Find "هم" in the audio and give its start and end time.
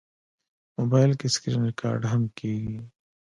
2.11-2.23